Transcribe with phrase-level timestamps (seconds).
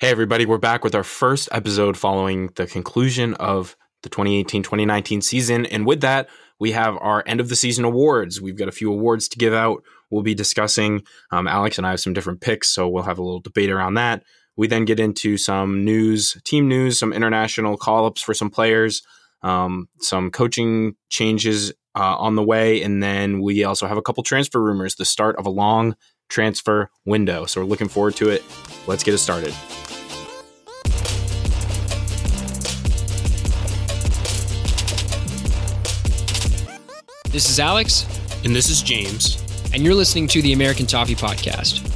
[0.00, 5.20] Hey, everybody, we're back with our first episode following the conclusion of the 2018 2019
[5.20, 5.66] season.
[5.66, 8.40] And with that, we have our end of the season awards.
[8.40, 9.82] We've got a few awards to give out.
[10.10, 11.02] We'll be discussing.
[11.30, 13.92] Um, Alex and I have some different picks, so we'll have a little debate around
[13.94, 14.22] that.
[14.56, 19.02] We then get into some news, team news, some international call ups for some players,
[19.42, 22.82] um, some coaching changes uh, on the way.
[22.82, 25.94] And then we also have a couple transfer rumors, the start of a long
[26.30, 27.44] transfer window.
[27.44, 28.42] So we're looking forward to it.
[28.86, 29.52] Let's get it started.
[37.30, 38.06] This is Alex.
[38.44, 39.40] And this is James.
[39.72, 41.86] And you're listening to the American Toffee Podcast.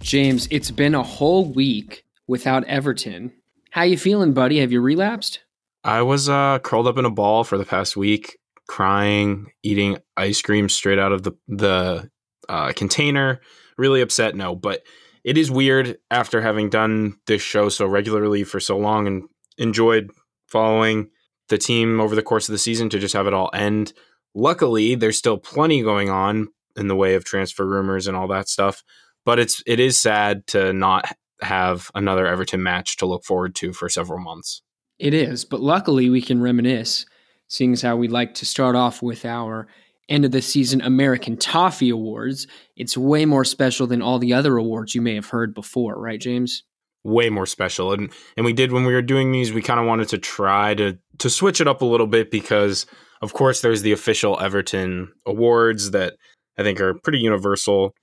[0.00, 3.32] James, it's been a whole week without Everton.
[3.72, 4.60] How you feeling, buddy?
[4.60, 5.40] Have you relapsed?
[5.82, 10.42] I was uh, curled up in a ball for the past week crying, eating ice
[10.42, 12.10] cream straight out of the the
[12.48, 13.40] uh, container.
[13.78, 14.82] Really upset, no, but
[15.24, 19.24] it is weird after having done this show so regularly for so long and
[19.58, 20.10] enjoyed
[20.46, 21.10] following
[21.48, 23.92] the team over the course of the season to just have it all end.
[24.34, 28.48] Luckily, there's still plenty going on in the way of transfer rumors and all that
[28.48, 28.82] stuff,
[29.24, 31.10] but it's it is sad to not
[31.42, 34.62] have another Everton match to look forward to for several months.
[34.98, 37.04] It is, but luckily we can reminisce
[37.48, 39.66] seeing as how we like to start off with our
[40.08, 42.46] end of the season American Toffee Awards.
[42.76, 46.20] It's way more special than all the other awards you may have heard before, right,
[46.20, 46.62] James?
[47.04, 47.92] Way more special.
[47.92, 50.74] And and we did when we were doing these, we kind of wanted to try
[50.74, 52.86] to to switch it up a little bit because
[53.22, 56.14] of course there's the official Everton awards that
[56.58, 57.94] I think are pretty universal.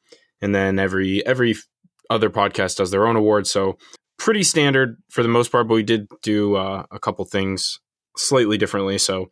[0.41, 1.55] And then every every
[2.09, 3.49] other podcast does their own awards.
[3.49, 3.77] So
[4.17, 7.79] pretty standard for the most part, but we did do uh, a couple things
[8.17, 8.97] slightly differently.
[8.97, 9.29] So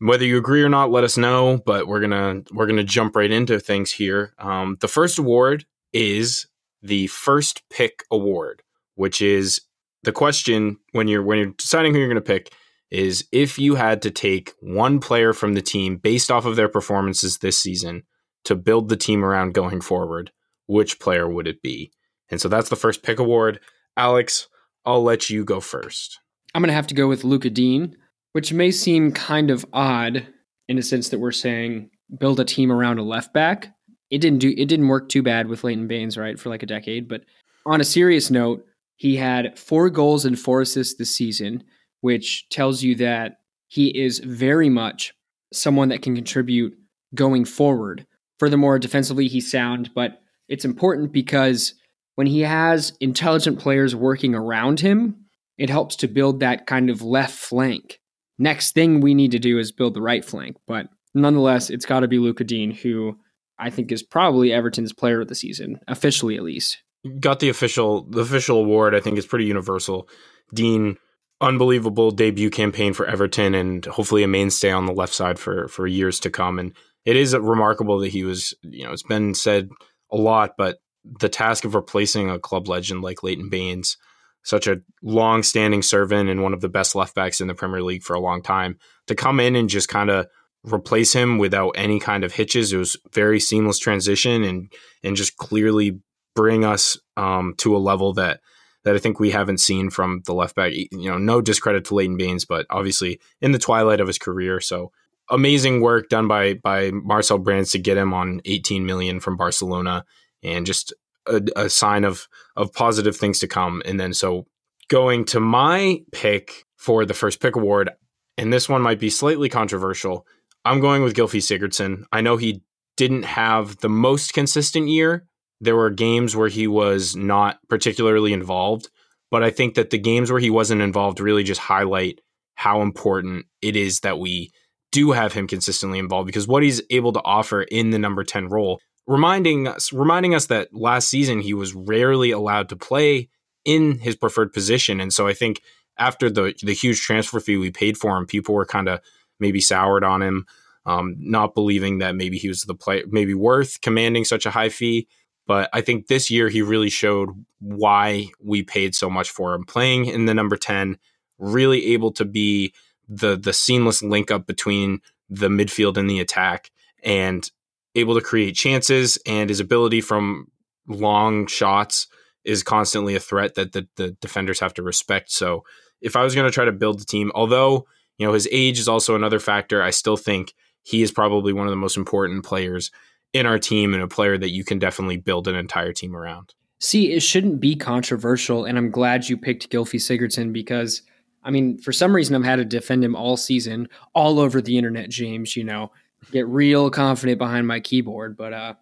[0.00, 1.58] whether you agree or not, let us know.
[1.64, 4.34] But we're gonna we're gonna jump right into things here.
[4.38, 6.46] Um, the first award is
[6.82, 8.62] the first pick award,
[8.94, 9.60] which is
[10.04, 12.52] the question when you're when you're deciding who you're gonna pick
[12.90, 16.68] is if you had to take one player from the team based off of their
[16.68, 18.02] performances this season
[18.44, 20.30] to build the team around going forward,
[20.66, 21.92] which player would it be?
[22.30, 23.60] And so that's the first pick award.
[23.96, 24.48] Alex,
[24.86, 26.18] I'll let you go first.
[26.54, 27.94] I'm going to have to go with Lucas Digne
[28.38, 30.24] which may seem kind of odd
[30.68, 31.90] in a sense that we're saying
[32.20, 33.74] build a team around a left back.
[34.10, 36.66] It didn't do it didn't work too bad with Leighton Baines, right, for like a
[36.66, 37.08] decade.
[37.08, 37.22] But
[37.66, 41.64] on a serious note, he had four goals and four assists this season,
[42.00, 45.14] which tells you that he is very much
[45.52, 46.78] someone that can contribute
[47.16, 48.06] going forward.
[48.38, 51.74] Furthermore, defensively, he's sound, but it's important because
[52.14, 55.24] when he has intelligent players working around him,
[55.56, 57.98] it helps to build that kind of left flank
[58.38, 60.56] next thing we need to do is build the right flank.
[60.66, 63.18] But nonetheless, it's got to be Lucas Digne, who
[63.58, 66.78] I think is probably Everton's player of the season, officially at least.
[67.20, 68.94] Got the official the official award.
[68.94, 70.08] I think is pretty universal.
[70.54, 70.96] Digne,
[71.40, 75.86] unbelievable debut campaign for Everton, and hopefully a mainstay on the left side for for
[75.86, 76.58] years to come.
[76.58, 76.74] And
[77.04, 79.70] it is remarkable that he was, you know, it's been said
[80.10, 80.78] a lot, but
[81.20, 83.96] the task of replacing a club legend like Leighton Baines
[84.42, 87.82] such a long standing servant and one of the best left backs in the Premier
[87.82, 90.26] League for a long time, to come in and just kind of
[90.62, 92.72] replace him without any kind of hitches.
[92.72, 94.72] It was very seamless transition and
[95.02, 96.00] and just clearly
[96.34, 98.40] bring us um, to a level that
[98.84, 100.72] that I think we haven't seen from the left back.
[100.72, 104.60] You know, no discredit to Leighton Baines, but obviously in the twilight of his career.
[104.60, 104.92] So
[105.30, 110.04] amazing work done by by Marcel Brands to get him on 18 million from Barcelona,
[110.42, 110.94] and just
[111.28, 113.82] a, a sign of of positive things to come.
[113.84, 114.46] And then so
[114.88, 117.90] going to my pick for the first pick award,
[118.36, 120.26] and this one might be slightly controversial.
[120.64, 122.04] I'm going with Gylfi Sigurdsson.
[122.12, 122.62] I know he
[122.96, 125.24] didn't have the most consistent year.
[125.60, 128.90] There were games where he was not particularly involved,
[129.30, 132.20] but I think that the games where he wasn't involved really just highlight
[132.54, 134.50] how important it is that we
[134.90, 138.48] do have him consistently involved because what he's able to offer in the number 10
[138.48, 143.28] role reminding us reminding us that last season he was rarely allowed to play
[143.64, 145.00] in his preferred position.
[145.00, 145.62] And so i think
[145.98, 149.00] after the the huge transfer fee we paid for him people were kind of
[149.40, 150.46] maybe soured on him
[150.86, 154.68] um, not believing that maybe he was the play maybe worth commanding such a high
[154.68, 155.08] fee.
[155.46, 159.64] But i think this year he really showed why we paid so much for him.
[159.64, 160.98] Playing in the number 10
[161.38, 162.74] really able to be
[163.08, 165.00] the the seamless link up between
[165.30, 166.70] the midfield and the attack
[167.02, 167.50] and
[167.98, 170.50] able to create chances, and his ability from
[170.86, 172.06] long shots
[172.44, 175.30] is constantly a threat that the, the defenders have to respect.
[175.30, 175.64] So
[176.00, 177.86] if I was going to try to build the team, although,
[178.16, 181.66] you know, his age is also another factor, I still think he is probably one
[181.66, 182.90] of the most important players
[183.34, 186.54] in our team and a player that you can definitely build an entire team around.
[186.80, 191.02] See, it shouldn't be controversial, and I'm glad you picked Gylfi Sigurdsson because,
[191.42, 194.78] I mean, for some reason, I've had to defend him all season, all over the
[194.78, 195.56] internet, James.
[195.56, 195.90] You know,
[196.30, 198.74] get real confident behind my keyboard, but uh,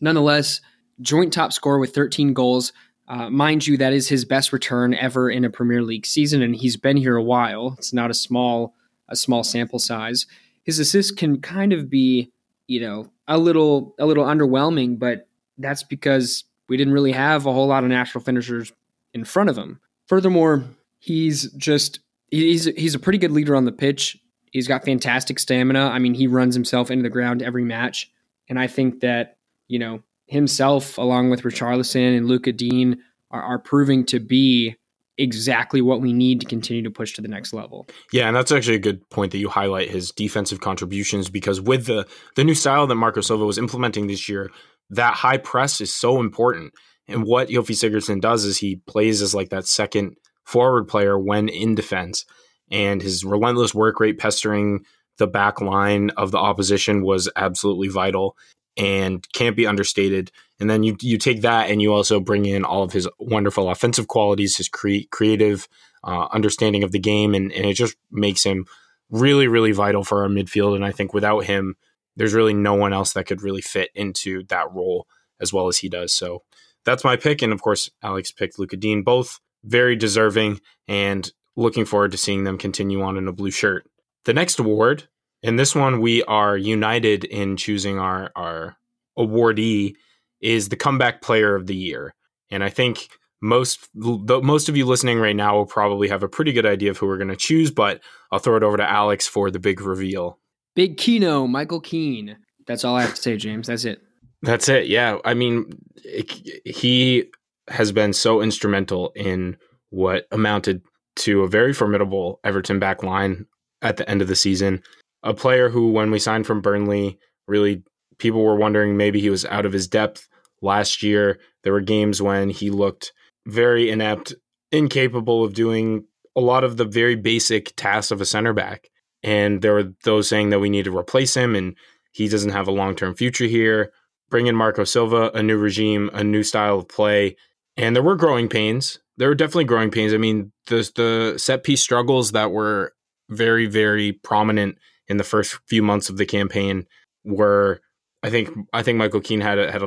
[0.00, 0.60] nonetheless,
[1.00, 2.72] joint top scorer with 13 goals.
[3.06, 6.56] Uh, mind you, that is his best return ever in a Premier League season, and
[6.56, 7.74] he's been here a while.
[7.78, 8.74] It's not a small
[9.08, 10.26] a small sample size.
[10.62, 12.32] His assists can kind of be,
[12.66, 15.28] you know, a little a little underwhelming, but
[15.58, 18.72] that's because we didn't really have a whole lot of natural finishers
[19.12, 19.80] in front of him.
[20.06, 20.64] Furthermore,
[20.98, 22.00] he's just
[22.30, 24.18] he's he's a pretty good leader on the pitch.
[24.54, 25.88] He's got fantastic stamina.
[25.88, 28.08] I mean, he runs himself into the ground every match,
[28.48, 29.36] and I think that
[29.66, 32.94] you know himself, along with Richarlison and Lucas Digne,
[33.32, 34.76] are, are proving to be
[35.18, 37.88] exactly what we need to continue to push to the next level.
[38.12, 41.86] Yeah, and that's actually a good point that you highlight his defensive contributions because with
[41.86, 44.52] the the new style that Marco Silva was implementing this year,
[44.90, 46.72] that high press is so important.
[47.08, 51.48] And what Gylfi Sigurdsson does is he plays as like that second forward player when
[51.48, 52.24] in defense.
[52.70, 54.84] And his relentless work rate pestering
[55.18, 58.36] the back line of the opposition was absolutely vital
[58.76, 60.32] and can't be understated.
[60.58, 63.70] And then you you take that and you also bring in all of his wonderful
[63.70, 65.68] offensive qualities, his cre- creative
[66.02, 68.66] uh, understanding of the game, and, and it just makes him
[69.10, 70.74] really, really vital for our midfield.
[70.74, 71.76] And I think without him,
[72.16, 75.06] there's really no one else that could really fit into that role
[75.40, 76.12] as well as he does.
[76.12, 76.42] So
[76.84, 77.42] that's my pick.
[77.42, 82.44] And of course, Alex picked Lucas Digne, both very deserving and looking forward to seeing
[82.44, 83.86] them continue on in a blue shirt.
[84.24, 85.08] The next award,
[85.42, 88.76] in this one, we are united in choosing our, our
[89.18, 89.94] awardee,
[90.40, 92.14] is the comeback player of the year.
[92.50, 93.08] And I think
[93.40, 96.90] most the most of you listening right now will probably have a pretty good idea
[96.90, 98.00] of who we're going to choose, but
[98.32, 100.38] I'll throw it over to Alex for the big reveal.
[100.74, 102.38] Big Keno, Michael Keane.
[102.66, 103.66] That's all I have to say, James.
[103.66, 104.00] That's it.
[104.42, 104.86] That's it.
[104.86, 105.18] Yeah.
[105.24, 106.30] I mean, it,
[106.64, 107.30] he
[107.68, 109.56] has been so instrumental in
[109.90, 110.82] what amounted
[111.16, 113.46] to a very formidable Everton back line
[113.82, 114.82] at the end of the season.
[115.22, 117.82] A player who, when we signed from Burnley, really
[118.18, 120.28] people were wondering maybe he was out of his depth
[120.62, 121.38] last year.
[121.62, 123.12] There were games when he looked
[123.46, 124.34] very inept,
[124.72, 126.04] incapable of doing
[126.36, 128.90] a lot of the very basic tasks of a center back.
[129.22, 131.76] And there were those saying that we need to replace him and
[132.12, 133.92] he doesn't have a long term future here.
[134.30, 137.36] Bring in Marco Silva, a new regime, a new style of play.
[137.76, 138.98] And there were growing pains.
[139.16, 140.12] There were definitely growing pains.
[140.12, 142.92] I mean, the the set piece struggles that were
[143.28, 144.78] very, very prominent
[145.08, 146.86] in the first few months of the campaign
[147.24, 147.80] were
[148.22, 149.82] I think I think Michael Keane had a, had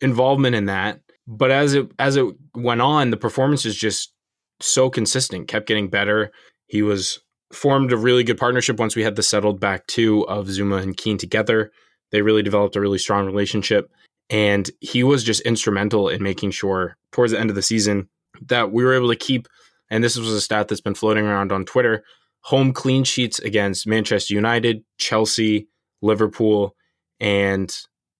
[0.00, 1.00] involvement in that.
[1.26, 4.12] But as it as it went on, the performance is just
[4.60, 6.30] so consistent, kept getting better.
[6.66, 7.20] He was
[7.52, 10.96] formed a really good partnership once we had the settled back two of Zouma and
[10.96, 11.72] Keane together.
[12.12, 13.90] They really developed a really strong relationship.
[14.28, 18.08] And he was just instrumental in making sure towards the end of the season
[18.46, 19.48] that we were able to keep,
[19.90, 22.04] and this was a stat that's been floating around on Twitter,
[22.42, 25.68] home clean sheets against Manchester United, Chelsea,
[26.02, 26.74] Liverpool,
[27.18, 27.74] and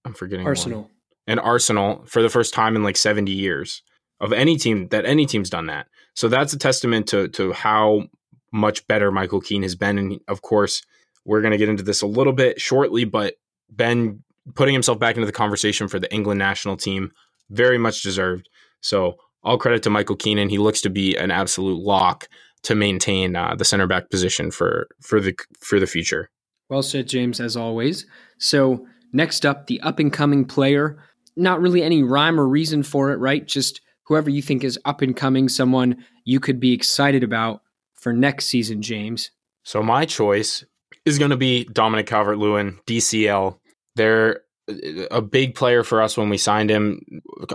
[0.05, 0.83] I'm forgetting Arsenal.
[0.83, 0.91] One.
[1.27, 3.83] And Arsenal for the first time in like 70 years
[4.21, 5.87] of any team that any team's done that.
[6.15, 8.05] So that's a testament to to how
[8.53, 9.99] much better Michael Keane has been.
[9.99, 10.83] And of course,
[11.25, 13.35] we're going to get into this a little bit shortly, but
[13.71, 14.23] Ben
[14.55, 17.13] putting himself back into the conversation for the England national team,
[17.51, 18.49] very much deserved.
[18.81, 20.49] So all credit to Michael Keane.
[20.49, 22.29] He looks to be an absolute lock
[22.63, 26.31] to maintain uh, the center back position for for the for the future.
[26.69, 28.07] Well said, James, as always.
[28.39, 31.03] So next up, the up and coming player.
[31.37, 33.47] Not really any rhyme or reason for it, right?
[33.47, 37.63] Just whoever you think is up and coming, someone you could be excited about
[37.95, 39.31] for next season, James?
[39.63, 40.65] So my choice
[41.05, 43.59] is going to be Dominic Calvert Lewin, DCL.
[43.97, 44.43] They're
[45.11, 47.01] a big player for us when we signed him.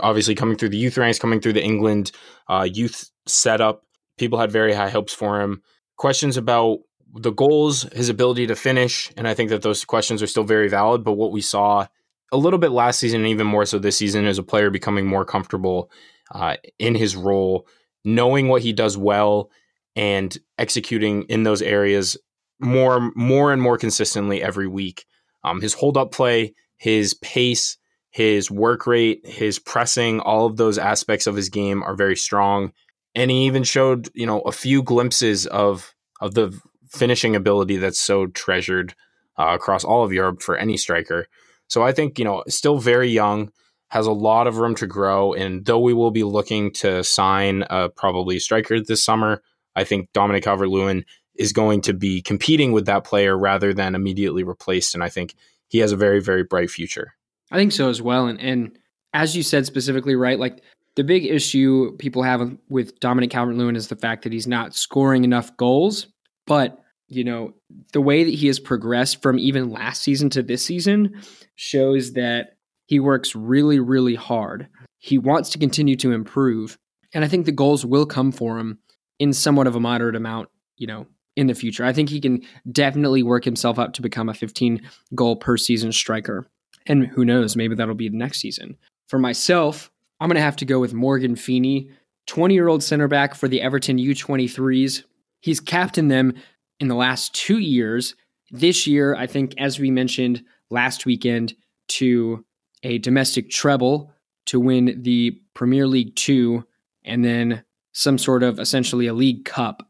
[0.02, 2.12] Obviously, coming through the youth ranks, coming through the England
[2.48, 3.82] uh, youth setup,
[4.18, 5.62] people had very high hopes for him.
[5.96, 6.78] Questions about
[7.14, 10.68] the goals, his ability to finish, and I think that those questions are still very
[10.68, 11.04] valid.
[11.04, 11.86] But what we saw
[12.32, 15.06] a little bit last season, and even more so this season, is a player becoming
[15.06, 15.90] more comfortable
[16.32, 17.66] uh, in his role,
[18.04, 19.50] knowing what he does well,
[19.94, 22.16] and executing in those areas
[22.58, 25.06] more more and more consistently every week.
[25.44, 27.78] Um, his hold up play, his pace,
[28.10, 32.72] his work rate, his pressing, all of those aspects of his game are very strong.
[33.14, 38.00] And he even showed, you know, a few glimpses of of the finishing ability that's
[38.00, 38.94] so treasured
[39.38, 41.26] uh, across all of Europe for any striker.
[41.68, 43.50] So I think, you know, still very young,
[43.88, 45.32] has a lot of room to grow.
[45.32, 49.42] And though we will be looking to sign uh, probably a striker this summer,
[49.74, 51.04] I think Dominic Calvert Lewin
[51.34, 54.94] is going to be competing with that player rather than immediately replaced.
[54.94, 55.34] And I think
[55.76, 57.12] he has a very, very bright future.
[57.52, 58.26] I think so as well.
[58.26, 58.78] And and
[59.12, 60.62] as you said specifically, right, like
[60.94, 64.74] the big issue people have with Dominic Calvert Lewin is the fact that he's not
[64.74, 66.06] scoring enough goals.
[66.46, 66.78] But,
[67.08, 67.52] you know,
[67.92, 71.20] the way that he has progressed from even last season to this season
[71.56, 72.56] shows that
[72.86, 74.68] he works really, really hard.
[74.98, 76.78] He wants to continue to improve.
[77.12, 78.78] And I think the goals will come for him
[79.18, 81.06] in somewhat of a moderate amount, you know,
[81.36, 81.84] in the future.
[81.84, 84.80] I think he can definitely work himself up to become a 15
[85.14, 86.46] goal per season striker.
[86.86, 88.76] And who knows, maybe that'll be the next season.
[89.08, 89.90] For myself,
[90.20, 91.90] I'm going to have to go with Morgan Feeney,
[92.26, 95.04] 20 year old center back for the Everton U23s.
[95.40, 96.34] He's captained them
[96.80, 98.14] in the last two years.
[98.50, 101.54] This year, I think, as we mentioned last weekend,
[101.88, 102.44] to
[102.82, 104.12] a domestic treble
[104.46, 106.64] to win the Premier League Two
[107.04, 109.88] and then some sort of essentially a league cup.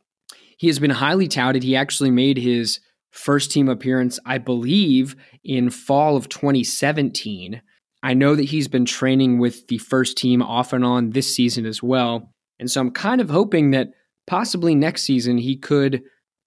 [0.56, 1.62] He has been highly touted.
[1.62, 7.62] He actually made his first team appearance, I believe, in fall of 2017.
[8.02, 11.66] I know that he's been training with the first team off and on this season
[11.66, 12.32] as well.
[12.58, 13.88] And so I'm kind of hoping that
[14.26, 16.02] possibly next season he could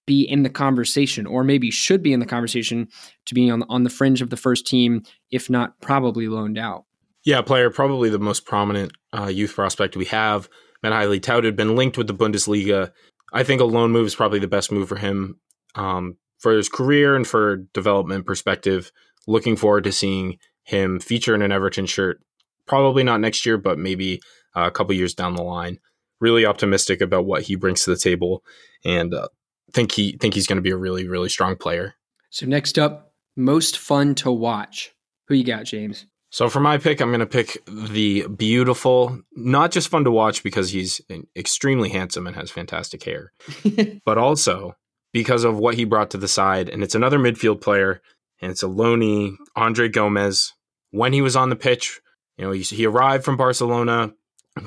[0.06, 2.88] be in the conversation or maybe should be in the conversation
[3.26, 6.86] to be on, on the fringe of the first team, if not probably loaned out.
[7.26, 10.50] Yeah, player, probably the most prominent uh, youth prospect we have.
[10.82, 12.92] Been highly touted, been linked with the Bundesliga.
[13.34, 15.40] I think a loan move is probably the best move for him
[15.76, 18.92] um, for his career and for development perspective.
[19.28, 22.22] Looking forward to seeing him feature in an Everton shirt.
[22.66, 24.22] Probably not next year, but maybe
[24.56, 25.80] uh, a couple years down the line.
[26.20, 28.44] Really optimistic about what he brings to the table,
[28.84, 29.30] and uh,
[29.72, 31.96] think he think he's going to be a really really strong player.
[32.30, 34.94] So next up, most fun to watch.
[35.28, 36.06] Who you got, James?
[36.32, 40.44] So for my pick, I'm going to pick the beautiful, not just fun to watch
[40.44, 41.02] because he's
[41.36, 43.32] extremely handsome and has fantastic hair,
[44.06, 44.76] but also
[45.12, 46.70] because of what he brought to the side.
[46.70, 48.02] And it's another midfield player,
[48.42, 50.54] and it's a loanee, André Gomes.
[50.92, 52.00] When he was on the pitch,
[52.38, 54.14] you know, he, he arrived from Barcelona,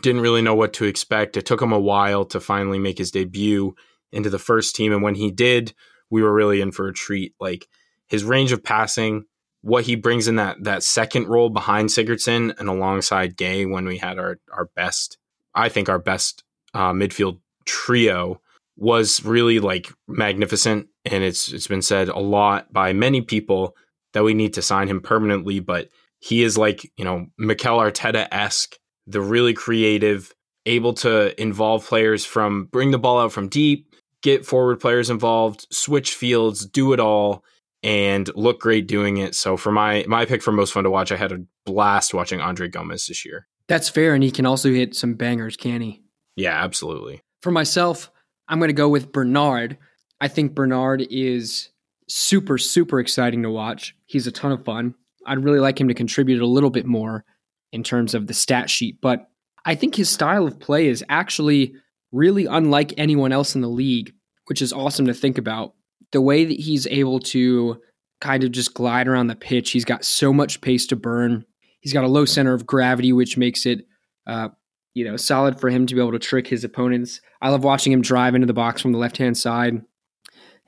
[0.01, 1.37] didn't really know what to expect.
[1.37, 3.75] It took him a while to finally make his debut
[4.13, 4.93] into the first team.
[4.93, 5.75] And when he did,
[6.11, 7.35] we were really in for a treat.
[7.41, 7.67] Like
[8.09, 9.25] his range of passing,
[9.63, 13.97] what he brings in that that second role behind Sigurdsson and alongside Gueye when we
[13.97, 15.19] had our our best,
[15.55, 18.41] I think our best uh, midfield trio
[18.77, 20.89] was really like magnificent.
[21.05, 23.77] And it's it's been said a lot by many people
[24.13, 25.61] that we need to sign him permanently.
[25.61, 25.89] But
[26.19, 28.77] he is like you know Mikel Arteta esque,
[29.07, 30.35] the really creative,
[30.67, 35.69] able to involve players from bring the ball out from deep, get forward players involved,
[35.71, 37.45] switch fields, do it all
[37.83, 39.35] and look great doing it.
[39.35, 42.41] So for my my pick for most fun to watch, I had a blast watching
[42.41, 43.47] André Gomes this year.
[43.69, 46.03] That's fair, and he can also hit some bangers, can he?
[46.37, 47.23] Yeah, absolutely.
[47.41, 48.11] For myself,
[48.49, 49.79] I'm going to go with Bernard.
[50.21, 51.71] I think Bernard is
[52.09, 53.97] super super exciting to watch.
[54.07, 54.95] He's a ton of fun.
[55.27, 57.25] I'd really like him to contribute a little bit more
[57.73, 59.29] in terms of the stat sheet, but
[59.65, 61.75] I think his style of play is actually
[62.11, 64.13] really unlike anyone else in the league,
[64.47, 65.75] which is awesome to think about
[66.13, 67.81] the way that he's able to
[68.21, 71.45] kind of just glide around the pitch, he's got so much pace to burn.
[71.81, 73.87] He's got a low center of gravity, which makes it,
[74.27, 74.51] uh,
[74.95, 77.21] you know, solid for him to be able to trick his opponents.
[77.41, 79.83] I love watching him drive into the box from the left hand side,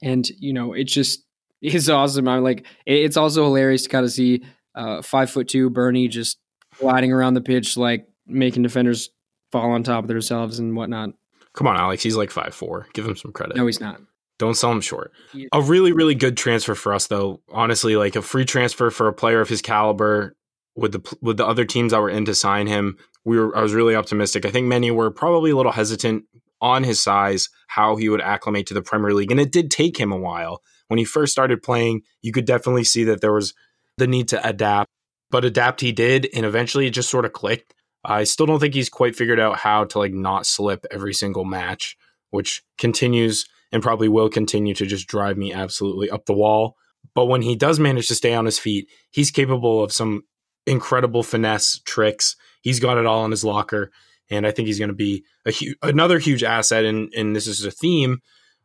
[0.03, 1.25] and you know, it just
[1.63, 2.27] is awesome.
[2.27, 6.39] I'm like, it's also hilarious to kind of see uh, five foot two Bernie just
[6.81, 9.11] gliding around the pitch, like making defenders
[9.53, 11.11] fall on top of themselves and whatnot.
[11.53, 12.03] Come on, Alex.
[12.03, 12.89] He's like five four.
[12.95, 13.57] Give him some credit.
[13.57, 14.01] No, he's not.
[14.39, 15.13] Don't sell him short.
[15.53, 17.41] A really, really good transfer for us, though.
[17.53, 20.37] Honestly, like a free transfer for a player of his caliber
[20.75, 22.97] with the with the other teams that were in to sign him.
[23.25, 24.45] We were I was really optimistic.
[24.45, 26.25] I think many were probably a little hesitant
[26.61, 29.99] on his size, how he would acclimate to the Premier League, and it did take
[29.99, 30.63] him a while.
[30.89, 33.55] When he first started playing, you could definitely see that there was
[33.99, 34.91] the need to adapt,
[35.31, 37.75] but adapt he did, and eventually it just sort of clicked.
[38.05, 41.45] I still don't think he's quite figured out how to like not slip every single
[41.45, 41.97] match,
[42.31, 46.77] which continues and probably will continue to just drive me absolutely up the wall.
[47.13, 50.23] But when he does manage to stay on his feet, he's capable of some
[50.65, 52.37] incredible finesse tricks.
[52.63, 53.91] He's got it all in his locker,
[54.31, 56.85] and I think he's going to be a hu- another huge asset.
[56.85, 58.21] And, and this is a theme.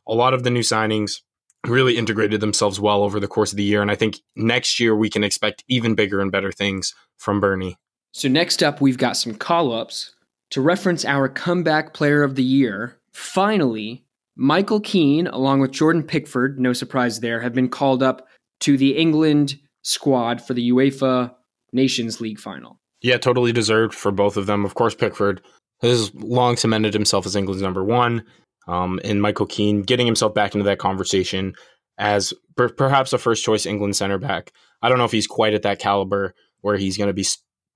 [0.06, 1.20] A lot of the new signings
[1.66, 4.94] really integrated themselves well over the course of the year, and I think next year
[4.94, 7.76] we can expect even bigger and better things from Bernie.
[8.12, 10.14] So next up, we've got some call ups
[10.50, 12.96] to reference our comeback player of the year.
[13.12, 14.04] Finally,
[14.42, 18.26] Michael Keane, along with Jordan Pickford, no surprise there, have been called up
[18.60, 21.34] to the England squad for the UEFA
[21.74, 22.80] Nations League final.
[23.02, 24.64] Yeah, totally deserved for both of them.
[24.64, 25.42] Of course, Pickford
[25.82, 28.24] has long cemented himself as England's number one.
[28.66, 31.54] um, and Michael Keane getting himself back into that conversation
[31.98, 34.52] as per- perhaps a first choice England center back.
[34.80, 37.26] I don't know if he's quite at that caliber where he's going to be,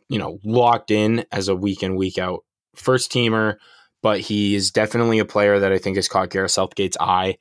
[0.08, 2.44] you know, locked in as a week in week out
[2.76, 3.56] first teamer,
[4.04, 7.38] but he is definitely a player that I think has caught Gareth Southgate's eye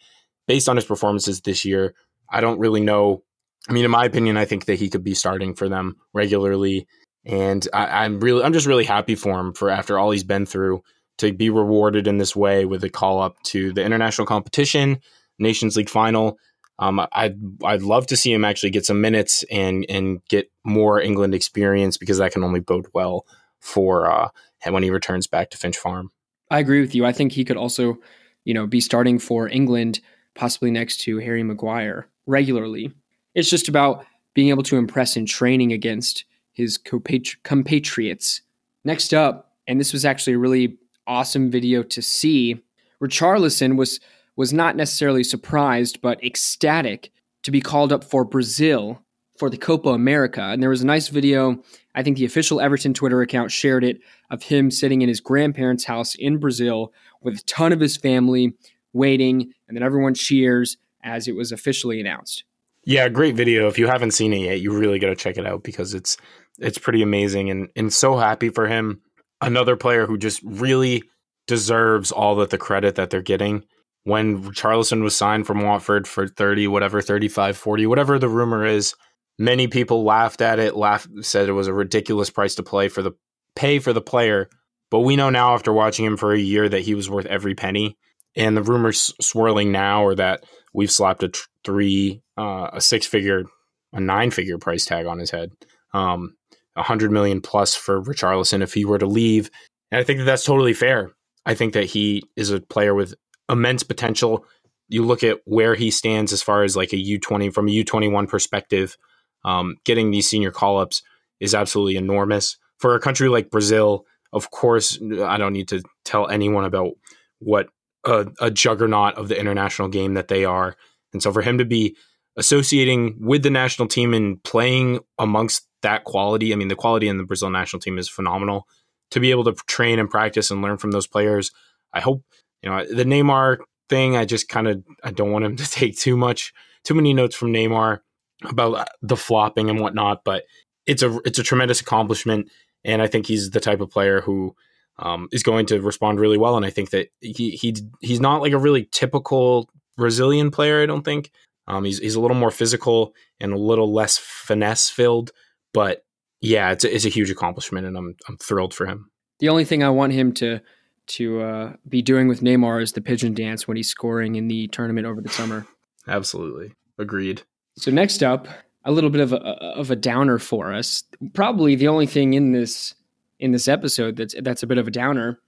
[0.47, 1.93] based on his performances this year.
[2.31, 3.21] I don't really know.
[3.67, 6.87] I mean, in my opinion, I think that he could be starting for them regularly,
[7.25, 10.45] and I, I'm really, I'm just really happy for him for after all he's been
[10.45, 10.81] through
[11.17, 14.99] to be rewarded in this way with a call up to the international competition,
[15.39, 16.37] Nations League final.
[16.79, 21.01] Um, I'd I'd love to see him actually get some minutes and and get more
[21.01, 23.25] England experience because that can only bode well
[23.59, 24.29] for uh,
[24.69, 26.09] when he returns back to Finch Farm.
[26.53, 27.03] I agree with you.
[27.03, 27.97] I think he could also,
[28.45, 29.99] you know, be starting for England,
[30.35, 32.93] possibly next to Harry Maguire regularly.
[33.33, 34.05] It's just about
[34.35, 38.41] being able to impress in training against his compatriots.
[38.83, 42.61] Next up, and this was actually a really awesome video to see,
[43.01, 43.99] Richarlison was
[44.35, 49.01] was not necessarily surprised but ecstatic to be called up for Brazil
[49.37, 50.41] for the Copa America.
[50.41, 51.61] And there was a nice video,
[51.95, 53.99] I think the official Everton Twitter account shared it,
[54.29, 58.53] of him sitting in his grandparents' house in Brazil with a ton of his family
[58.93, 62.43] waiting, and then everyone cheers as it was officially announced.
[62.85, 63.67] Yeah, great video.
[63.67, 66.17] If you haven't seen it yet, you really got to check it out because it's
[66.59, 69.01] it's pretty amazing and and so happy for him.
[69.41, 71.03] Another player who just really
[71.47, 73.63] deserves all that the credit that they're getting.
[74.05, 78.95] When Richarlison was signed from Watford for 30, whatever, 35, 40, whatever the rumor is,
[79.39, 83.01] Many people laughed at it, laughed, said it was a ridiculous price to play for
[83.01, 83.13] the
[83.55, 84.49] pay for the player.
[84.91, 87.55] But we know now after watching him for a year that he was worth every
[87.55, 87.97] penny.
[88.35, 91.31] And the rumors swirling now are that we've slapped a
[91.63, 93.43] three, uh, a six figure,
[93.91, 95.51] a nine figure price tag on his head.
[95.93, 96.35] Um,
[96.75, 99.49] a hundred million plus for Richarlison if he were to leave.
[99.91, 101.11] And I think that that's totally fair.
[101.45, 103.13] I think that he is a player with
[103.49, 104.45] immense potential.
[104.87, 108.27] You look at where he stands as far as like a U20 from a U21
[108.27, 108.97] perspective
[109.45, 111.01] um, getting these senior call ups
[111.39, 112.57] is absolutely enormous.
[112.77, 116.93] For a country like Brazil, of course, I don't need to tell anyone about
[117.39, 117.67] what
[118.05, 120.75] a, a juggernaut of the international game that they are.
[121.13, 121.95] And so for him to be
[122.35, 127.17] associating with the national team and playing amongst that quality, I mean, the quality in
[127.17, 128.67] the Brazil national team is phenomenal.
[129.11, 131.51] To be able to train and practice and learn from those players,
[131.93, 132.23] I hope,
[132.63, 135.97] you know, the Neymar thing, I just kind of, I don't want him to take
[135.97, 136.53] too much,
[136.83, 137.99] too many notes from Neymar
[138.45, 140.43] about uh, the flopping and whatnot, but
[140.85, 142.49] it's a it's a tremendous accomplishment,
[142.83, 144.55] and I think he's the type of player who
[144.99, 146.55] um, is going to respond really well.
[146.57, 150.81] And I think that he he he's not like a really typical Brazilian player.
[150.81, 151.31] I don't think
[151.67, 155.31] um, he's he's a little more physical and a little less finesse filled,
[155.73, 156.05] but
[156.41, 159.09] yeah, it's a, it's a huge accomplishment, and I'm I'm thrilled for him.
[159.39, 160.59] The only thing I want him to
[161.05, 164.67] to uh, be doing with Neymar is the pigeon dance when he's scoring in the
[164.67, 165.65] tournament over the summer.
[166.07, 167.43] Absolutely, agreed.
[167.77, 168.47] So next up,
[168.85, 171.03] a little bit of a of a downer for us.
[171.33, 172.93] Probably the only thing in this
[173.39, 175.39] in this episode that's that's a bit of a downer.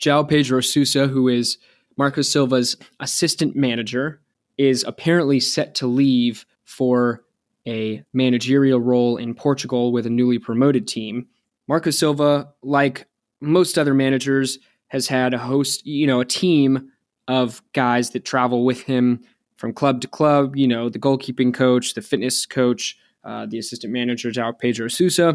[0.00, 1.58] João Pedro Sousa, who is
[1.96, 4.20] Marco Silva's assistant manager,
[4.58, 7.22] is apparently set to leave for
[7.66, 11.26] a managerial role in Portugal with a newly promoted team.
[11.68, 13.06] Marco Silva, like
[13.40, 14.58] most other managers,
[14.88, 16.90] has had a host, you know, a team
[17.28, 19.20] of guys that travel with him
[19.62, 23.92] from club to club, you know, the goalkeeping coach, the fitness coach, uh, the assistant
[23.92, 25.28] manager, João Pedro Sousa.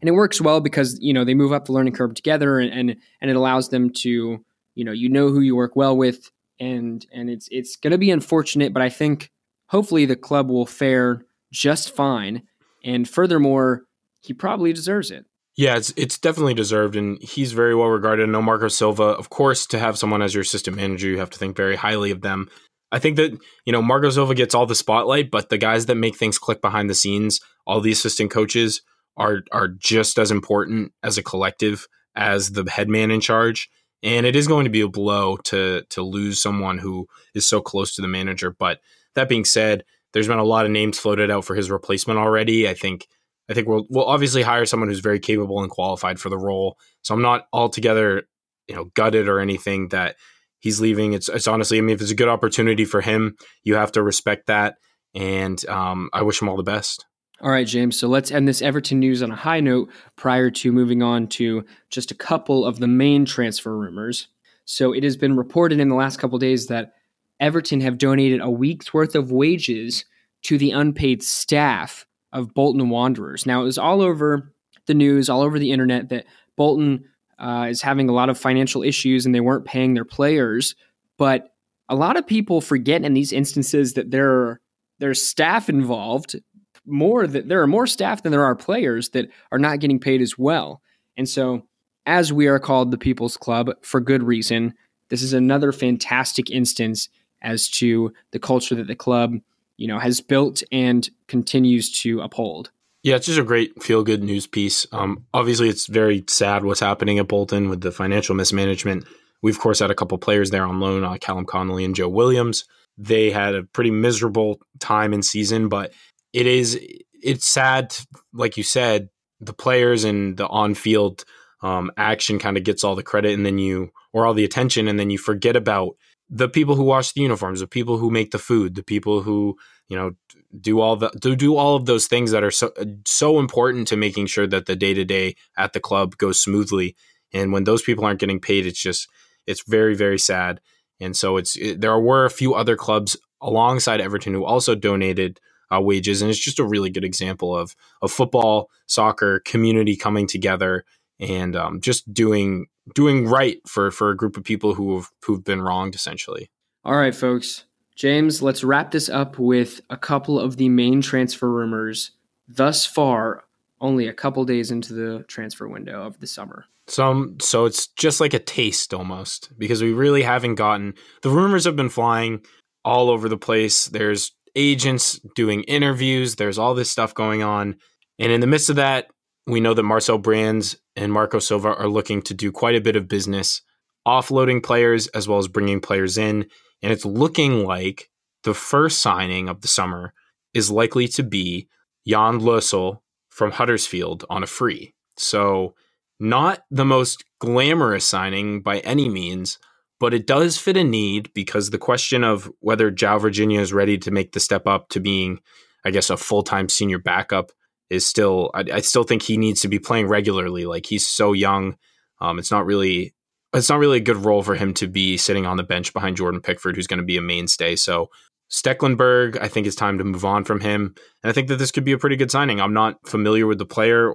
[0.00, 2.72] And it works well because, you know, they move up the learning curve together and,
[2.72, 4.42] and, and it allows them to,
[4.74, 6.30] you know, you know who you work well with.
[6.60, 9.30] And, and it's, it's going to be unfortunate, but I think
[9.66, 12.44] hopefully the club will fare just fine.
[12.82, 13.82] And furthermore,
[14.22, 15.26] he probably deserves it.
[15.56, 18.26] Yeah, it's it's definitely deserved, and he's very well regarded.
[18.30, 21.38] No Marco Silva, of course, to have someone as your assistant manager, you have to
[21.38, 22.48] think very highly of them.
[22.92, 25.94] I think that, you know, Marco Silva gets all the spotlight, but the guys that
[25.94, 28.82] make things click behind the scenes, all the assistant coaches
[29.16, 33.70] are are just as important as a collective as the head man in charge.
[34.02, 37.60] And it is going to be a blow to to lose someone who is so
[37.60, 38.50] close to the manager.
[38.50, 38.80] But
[39.14, 42.68] that being said, there's been a lot of names floated out for his replacement already.
[42.68, 43.08] I think
[43.48, 46.78] I think we'll we'll obviously hire someone who's very capable and qualified for the role.
[47.02, 48.24] So I'm not altogether,
[48.68, 50.16] you know, gutted or anything that
[50.62, 51.12] he's leaving.
[51.12, 54.02] It's it's honestly, I mean, if it's a good opportunity for him, you have to
[54.02, 54.76] respect that.
[55.14, 57.04] And um, I wish him all the best.
[57.42, 57.98] All right, James.
[57.98, 61.64] So let's end this Everton news on a high note prior to moving on to
[61.90, 64.28] just a couple of the main transfer rumors.
[64.64, 66.92] So it has been reported in the last couple days that
[67.40, 70.04] Everton have donated a week's worth of wages
[70.44, 73.44] to the unpaid staff of Bolton Wanderers.
[73.44, 74.54] Now, it was all over
[74.86, 77.04] the news, all over the internet that Bolton
[77.42, 80.74] uh, is having a lot of financial issues and they weren't paying their players
[81.18, 81.54] But
[81.88, 84.60] a lot of people forget in these instances that there are,
[84.98, 86.36] there's staff involved
[86.84, 90.20] more that there are more staff than there are players that are not getting paid
[90.20, 90.82] as well.
[91.16, 91.66] And so
[92.06, 94.74] as we are called the People's Club for good reason,
[95.10, 97.08] this is another fantastic instance
[97.42, 99.36] as to the culture that the club,
[99.76, 102.72] you know, has built and continues to uphold.
[103.02, 104.86] Yeah, it's just a great feel good news piece.
[104.92, 109.06] Um, obviously, it's very sad what's happening at Bolton with the financial mismanagement.
[109.42, 112.08] We, of course, had a couple players there on loan, uh, Callum Connolly and Joe
[112.08, 112.64] Williams.
[112.96, 115.92] They had a pretty miserable time in season, but
[116.32, 116.78] it is
[117.22, 117.96] it's sad,
[118.32, 119.08] like you said,
[119.40, 121.24] the players and the on field
[121.62, 124.86] um, action kind of gets all the credit, and then you or all the attention,
[124.86, 125.96] and then you forget about
[126.30, 129.56] the people who wash the uniforms, the people who make the food, the people who
[129.88, 130.12] you know
[130.60, 132.72] do all the do, do all of those things that are so
[133.06, 136.96] so important to making sure that the day to day at the club goes smoothly.
[137.32, 139.08] And when those people aren't getting paid, it's just
[139.46, 140.60] it's very very sad.
[141.00, 145.40] And so it's it, there were a few other clubs alongside Everton who also donated
[145.74, 150.26] uh, wages, and it's just a really good example of of football, soccer, community coming
[150.26, 150.84] together
[151.18, 155.44] and um, just doing doing right for for a group of people who have who've
[155.44, 156.50] been wronged essentially.
[156.84, 157.64] All right, folks.
[157.96, 162.12] James, let's wrap this up with a couple of the main transfer rumors
[162.48, 163.44] thus far,
[163.80, 166.66] only a couple days into the transfer window of the summer.
[166.88, 171.64] Some so it's just like a taste almost because we really haven't gotten the rumors
[171.64, 172.44] have been flying
[172.84, 173.86] all over the place.
[173.86, 177.76] There's agents doing interviews, there's all this stuff going on.
[178.18, 179.08] And in the midst of that,
[179.46, 182.96] we know that Marcel Brands and Marco Silva are looking to do quite a bit
[182.96, 183.62] of business,
[184.06, 186.46] offloading players as well as bringing players in.
[186.82, 188.10] And it's looking like
[188.44, 190.12] the first signing of the summer
[190.52, 191.68] is likely to be
[192.06, 194.94] Jan Lössl from Huddersfield on a free.
[195.16, 195.74] So,
[196.18, 199.58] not the most glamorous signing by any means,
[199.98, 203.98] but it does fit a need because the question of whether João Virginia is ready
[203.98, 205.40] to make the step up to being,
[205.84, 207.52] I guess, a full time senior backup
[207.90, 210.64] is still I, I, still think he needs to be playing regularly.
[210.64, 211.76] Like he's so young.
[212.20, 213.14] Um, it's not really
[213.54, 216.16] it's not really a good role for him to be sitting on the bench behind
[216.16, 217.76] Jordan Pickford, who's going to be a mainstay.
[217.76, 218.08] So
[218.50, 221.70] Stekelenburg, I think it's time to move on from him, and I think that this
[221.70, 222.60] could be a pretty good signing.
[222.60, 224.12] I'm not familiar with the player,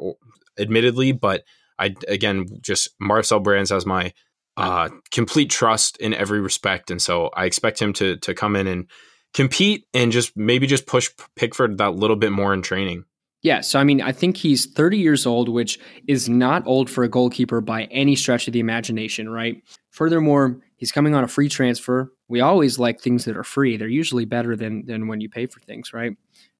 [0.59, 1.43] admittedly, but
[1.79, 4.13] I again just Marcel Brands has my
[4.55, 8.67] uh, complete trust in every respect, and so I expect him to to come in
[8.67, 8.87] and
[9.33, 13.05] compete and just maybe just push Pickford that little bit more in training.
[13.47, 17.05] Yeah, so I mean, I think he's 30 years old, which is not old for
[17.05, 19.63] a goalkeeper by any stretch of the imagination, right?
[19.89, 22.11] Furthermore, he's coming on a free transfer.
[22.27, 23.77] We always like things that are free.
[23.77, 26.11] They're usually better than than when you pay for things, right?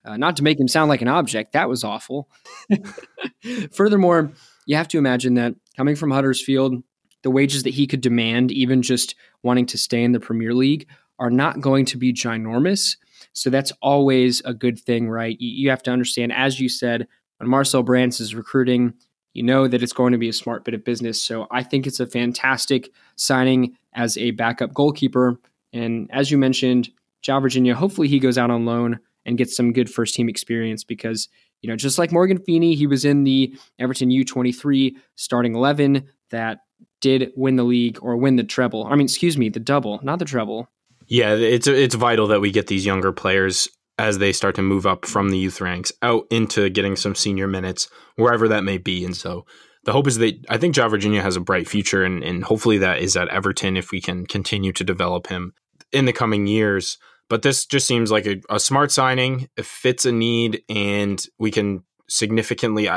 [0.06, 2.30] Uh, not to make him sound like an object, that was awful.
[3.73, 4.32] Furthermore,
[4.65, 6.84] you have to imagine that coming from Huddersfield,
[7.21, 10.88] the wages that he could demand, even just wanting to stay in the Premier League,
[11.19, 12.95] are not going to be ginormous.
[13.38, 15.38] So that's always a good thing, right?
[15.39, 18.95] You, have to understand, as you said, when Marcel Brands is recruiting,
[19.36, 21.21] you know that it's going to be a smart bit of business.
[21.21, 25.39] So I think it's a fantastic signing as a backup goalkeeper.
[25.71, 26.89] And as you mentioned,
[27.21, 30.84] João Virginia, hopefully he goes out on loan and gets some good first team experience
[30.84, 31.30] because,
[31.62, 36.62] you know, just like Morgan Feeney, he was in the Everton U23 starting 11 that
[37.02, 38.88] did win the league or win the treble.
[38.88, 40.71] I mean, excuse me, the double, not the treble.
[41.08, 43.67] Yeah, it's it's vital that we get these younger players
[43.98, 47.48] as they start to move up from the youth ranks out into getting some senior
[47.48, 49.04] minutes wherever that may be.
[49.04, 49.46] And so
[49.86, 52.78] the hope is that I think João Virginia has a bright future, and, and hopefully
[52.80, 55.54] that is at Everton if we can continue to develop him
[55.91, 56.98] in the coming years.
[57.30, 59.50] But this just seems like a, a smart signing.
[59.58, 62.89] It fits a need, and we can significantly.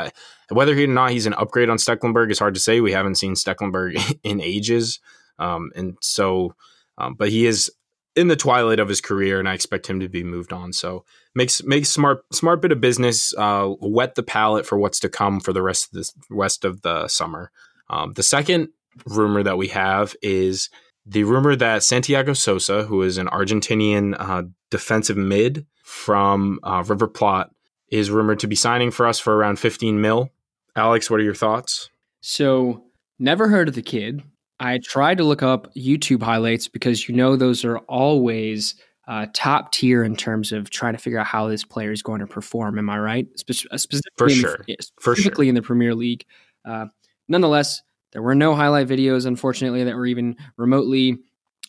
[0.49, 2.81] Whether he or not he's an upgrade on Stekelenburg is hard to say.
[2.81, 4.99] We haven't seen Stekelenburg in ages,
[5.39, 6.55] um, and so,
[6.97, 7.71] um, but he is
[8.15, 10.73] in the twilight of his career, and I expect him to be moved on.
[10.73, 13.33] So makes makes smart smart bit of business.
[13.37, 16.81] Uh, wet the palate for what's to come for the rest of the rest of
[16.81, 17.51] the summer.
[17.89, 18.69] Um, the second
[19.05, 20.69] rumor that we have is
[21.05, 27.07] the rumor that Santiago Sosa, who is an Argentinian uh, defensive mid from uh, River
[27.07, 27.47] Plate,
[27.89, 30.29] is rumored to be signing for us for around 15 mil.
[30.75, 31.89] Alex, what are your thoughts?
[32.21, 32.85] So,
[33.19, 34.23] never heard of the kid.
[34.61, 38.75] I tried to look up YouTube highlights because you know those are always
[39.07, 42.19] uh, top tier in terms of trying to figure out how this player is going
[42.19, 42.77] to perform.
[42.77, 43.27] Am I right?
[43.39, 44.55] Spe- uh, specifically For sure.
[44.67, 45.49] In the, specifically sure.
[45.49, 46.25] in the Premier League.
[46.63, 46.85] Uh,
[47.27, 51.17] nonetheless, there were no highlight videos, unfortunately, that were even remotely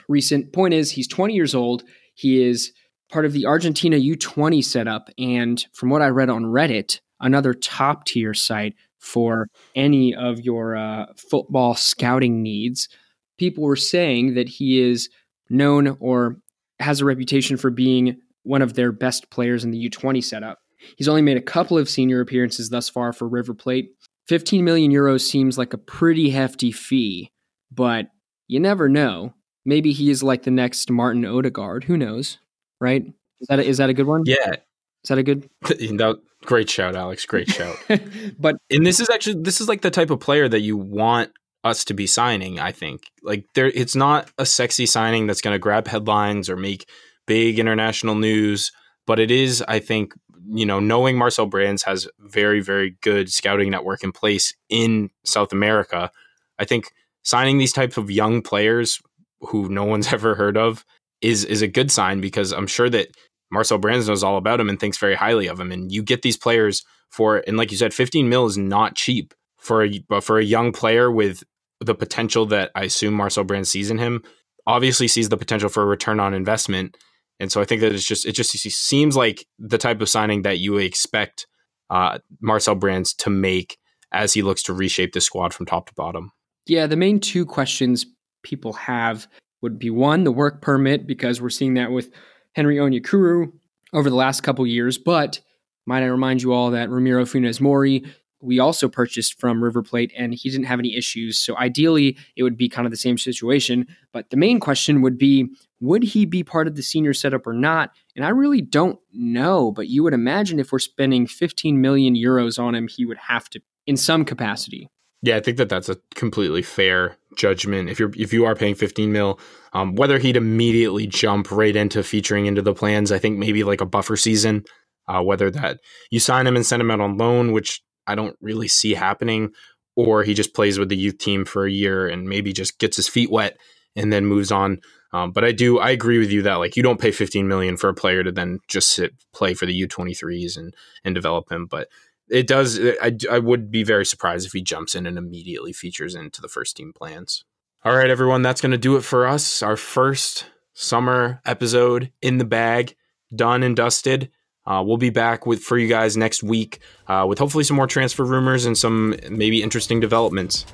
[0.08, 0.52] recent.
[0.52, 1.84] Point is, he's 20 years old.
[2.12, 2.74] He is
[3.10, 5.08] part of the Argentina U20 setup.
[5.16, 10.76] And from what I read on Reddit, another top tier site for any of your
[10.76, 12.88] uh, football scouting needs.
[13.36, 15.10] People were saying that he is
[15.50, 16.36] known or
[16.78, 20.58] has a reputation for being one of their best players in the U20 setup.
[20.96, 23.90] He's only made a couple of senior appearances thus far for River Plate.
[24.28, 27.30] 15 million euros seems like a pretty hefty fee,
[27.70, 28.06] but
[28.46, 29.34] you never know.
[29.64, 31.84] Maybe he is like the next Martin Odegaard.
[31.84, 32.38] Who knows?
[32.80, 33.04] Right?
[33.40, 34.22] Is that a, is that a good one?
[34.26, 34.56] Yeah.
[35.04, 35.48] Is that a good?
[35.62, 37.26] that, great shout, Alex.
[37.26, 37.76] Great shout.
[38.38, 41.30] but and this is actually this is like the type of player that you want
[41.64, 42.58] us to be signing.
[42.58, 46.56] I think like there, it's not a sexy signing that's going to grab headlines or
[46.56, 46.88] make
[47.26, 48.72] big international news,
[49.06, 50.14] but it is, I think,
[50.48, 55.52] you know, knowing Marcel Brands has very, very good scouting network in place in South
[55.52, 56.10] America.
[56.58, 56.90] I think
[57.22, 59.00] signing these types of young players
[59.40, 60.84] who no one's ever heard of
[61.20, 63.08] is is a good sign because I'm sure that
[63.52, 65.70] Marcel Brands knows all about him and thinks very highly of him.
[65.70, 69.34] And you get these players for, and like you said, 15 mil is not cheap
[69.58, 71.44] for a for a young player with
[71.80, 74.22] the potential that I assume Marcel Brands sees in him.
[74.66, 76.96] Obviously, sees the potential for a return on investment,
[77.38, 80.42] and so I think that it's just it just seems like the type of signing
[80.42, 81.46] that you expect
[81.90, 83.78] uh, Marcel Brands to make
[84.12, 86.32] as he looks to reshape the squad from top to bottom.
[86.66, 88.06] Yeah, the main two questions
[88.42, 89.26] people have
[89.60, 92.10] would be one, the work permit, because we're seeing that with
[92.52, 93.52] Henry Onyekuru
[93.92, 94.98] over the last couple years.
[94.98, 95.40] But
[95.86, 98.04] might I remind you all that Ramiro Funes Mori
[98.42, 101.38] we also purchased from River Plate and he didn't have any issues.
[101.38, 103.86] So ideally, it would be kind of the same situation.
[104.12, 105.48] But the main question would be
[105.80, 107.92] would he be part of the senior setup or not?
[108.14, 112.58] And I really don't know, but you would imagine if we're spending 15 million euros
[112.62, 114.88] on him, he would have to in some capacity.
[115.22, 117.88] Yeah, I think that that's a completely fair judgment.
[117.88, 119.38] If you're if you are paying 15 mil,
[119.72, 123.80] um, whether he'd immediately jump right into featuring into the plans, I think maybe like
[123.80, 124.64] a buffer season.
[125.08, 125.80] Uh, whether that
[126.12, 129.50] you sign him and send him out on loan, which I don't really see happening,
[129.96, 132.96] or he just plays with the youth team for a year and maybe just gets
[132.96, 133.56] his feet wet
[133.96, 134.78] and then moves on.
[135.12, 137.76] Um, but I do I agree with you that like you don't pay 15 million
[137.76, 140.72] for a player to then just sit play for the U23s and
[141.04, 141.66] and develop him.
[141.66, 141.88] But
[142.32, 142.80] it does.
[142.80, 146.48] I, I would be very surprised if he jumps in and immediately features into the
[146.48, 147.44] first team plans.
[147.84, 149.62] All right, everyone, that's going to do it for us.
[149.62, 152.96] Our first summer episode in the bag,
[153.34, 154.30] done and dusted.
[154.64, 157.86] Uh, we'll be back with for you guys next week uh, with hopefully some more
[157.86, 160.64] transfer rumors and some maybe interesting developments.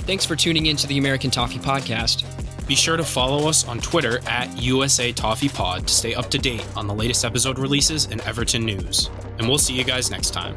[0.00, 2.35] Thanks for tuning in to the American Toffee Podcast.
[2.66, 6.38] Be sure to follow us on Twitter at USA Toffee Pod to stay up to
[6.38, 9.08] date on the latest episode releases and Everton news.
[9.38, 10.56] And we'll see you guys next time.